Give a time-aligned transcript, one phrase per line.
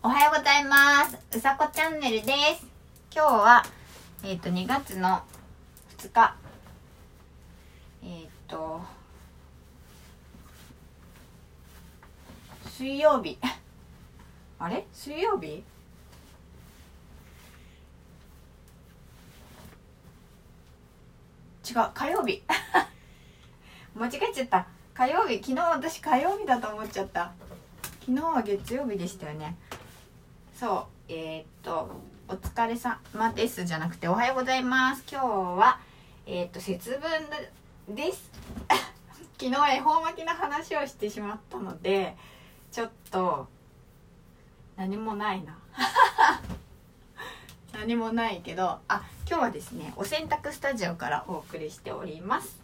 [0.00, 1.18] おはようございます。
[1.36, 2.64] うさこチャンネルです。
[3.12, 3.64] 今日は、
[4.22, 5.22] えっ、と、2月の
[5.98, 6.36] 2日。
[8.04, 8.80] えっ、と、
[12.70, 13.38] 水曜日。
[14.60, 14.86] あれ？
[14.92, 15.64] 水曜日？
[21.68, 22.44] 違う、火曜日。
[23.98, 24.68] 間違えちゃった。
[24.94, 25.42] 火曜日。
[25.42, 27.32] 昨日私火曜日だと思っちゃった。
[28.06, 29.56] 昨日は月曜日でしたよね。
[30.58, 31.88] そうえー、っと
[32.26, 35.78] 「お疲れ様です」じゃなくて「おはようございます」今日は
[36.26, 36.98] えー、っと節
[37.86, 38.28] 分です。
[39.38, 42.16] 昨日恵方巻きの話をしてしまったので
[42.72, 43.46] ちょっと
[44.74, 45.56] 何もないな。
[47.72, 52.60] 何もないけどあ今日はですねお洗濯スタジオからお送りしております。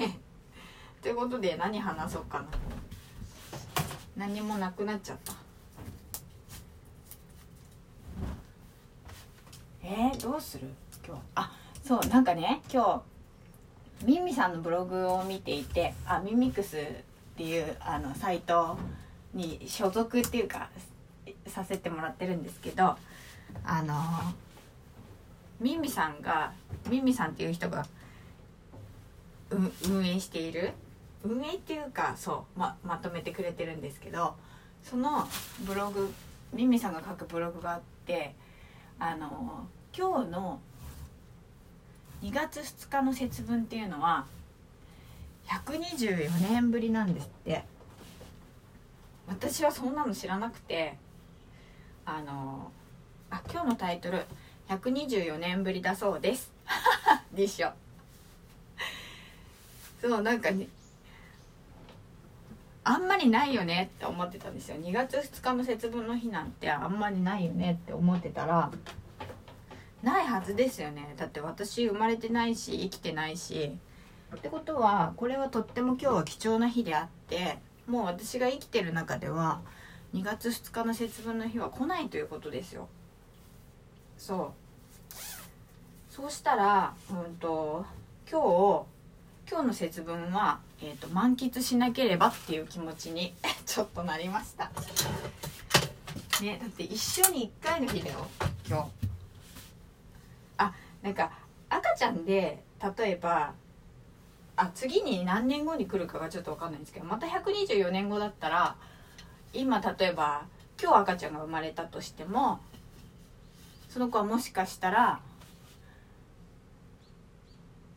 [1.02, 2.46] ということで何話そうかな。
[4.16, 5.45] 何もなくなっちゃった。
[9.88, 10.66] えー、どうする？
[11.06, 11.22] 今日。
[11.36, 11.52] あ
[11.84, 13.04] そうなんかね今
[14.00, 16.80] 日ミミさんのブログを見ていてあミミクスっ
[17.36, 18.76] ていうあのサイト
[19.32, 20.70] に所属っていうか
[21.46, 22.96] させてもらってるんですけど
[23.64, 23.94] あの
[25.60, 26.52] ミミさんが
[26.90, 27.86] ミミさんっていう人が
[29.88, 30.72] 運営している
[31.22, 34.34] 運営っていうかそうままとめてくれてるんですけど
[34.82, 35.28] その
[35.60, 36.12] ブログ
[36.52, 38.34] ミミさんが書くブログがあって
[38.98, 39.66] あの
[39.96, 40.60] 今日の
[42.22, 44.26] 2月2日の節分っていうのは
[45.46, 47.76] 124年ぶりなんですって。
[49.28, 50.96] 私はそんなの知らなくて
[52.04, 52.70] あの
[53.30, 54.24] あ今日のタイトル
[54.68, 56.52] 「124年ぶりだそうです」
[57.32, 57.72] でしょ。
[60.00, 60.68] そうなんかね
[62.88, 64.76] あんまりないよねって思ってたんですよ。
[64.76, 68.70] 2月2日の節分の日なんてあんまりないよねって思ってたら
[70.04, 71.14] ないはずですよね。
[71.16, 73.76] だって私生まれてないし生きてないし。
[74.36, 79.60] ってことはこれはとっても今日は貴重な日であってもう私が生きてる中では
[80.14, 82.88] 2月2日の節分の日は来ないということですよ。
[84.16, 84.52] そ
[86.10, 86.12] う。
[86.12, 87.84] そうしたらうんと
[88.30, 94.70] 今日今日の節分は、えーと、満喫しなければっていう気持ちに ちょっとなりました。
[96.42, 98.26] ねだって一生に1回の日だよ
[98.68, 98.90] 今日。
[100.58, 101.30] あなんか
[101.68, 102.62] 赤ちゃんで
[102.96, 103.54] 例えば
[104.56, 108.76] あ次に何年後に来るかがちょっと分かんないんですけどまた124年後だったら
[109.52, 110.44] 今例えば
[110.80, 112.60] 今日赤ちゃんが生まれたとしても
[113.88, 115.20] その子はもしかしたら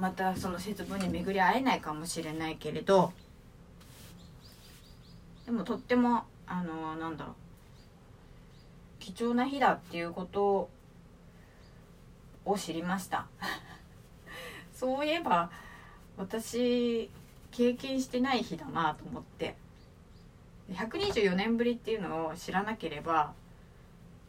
[0.00, 3.12] またその節分に巡り会えないかもしれないけれど
[5.44, 7.34] でもとってもあのなんだろう
[8.98, 10.70] 貴重な日だっていうこと
[12.46, 13.26] を知りました。
[14.74, 15.50] そういえば
[16.16, 17.10] 私
[17.50, 19.56] 経験してない日だなと思って。
[20.70, 23.32] 124年ぶりっていうのを知らなければ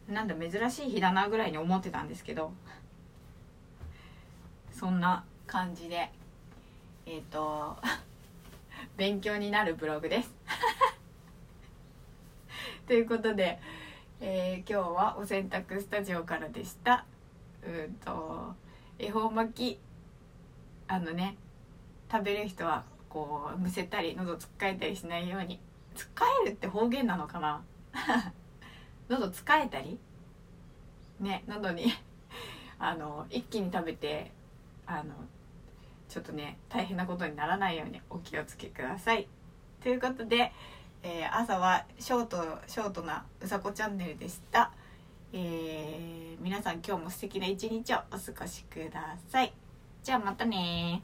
[0.08, 2.52] なんだ珍しい日だなぐらいに思ってたんですけど。
[4.72, 6.10] そんな感じで
[7.04, 7.76] えっ、ー、と
[8.96, 10.32] 勉強になるブログです。
[12.88, 13.60] ということで、
[14.18, 17.04] えー、今日はお洗濯スタジオからでした。
[17.66, 18.54] うんと
[18.98, 19.80] 恵方巻き
[20.88, 21.36] あのね
[22.10, 25.60] 食べる人はこうむせたり喉つっかえたりしないように
[25.94, 27.62] つっかえるって方言なのかな？
[29.10, 29.98] 喉つかえたり？
[31.20, 31.92] ね喉に
[32.78, 34.32] あの一気に食べて
[34.86, 35.12] あの
[36.12, 39.26] ちょっとね大変なことにならないようにお気をつけください。
[39.82, 40.52] ということで、
[41.02, 44.72] えー、朝はショートショートなうさこチャンネルでした。
[45.32, 49.54] えー、皆さん今日も素敵な一日をお過ごしください。
[50.02, 51.02] じゃあまたね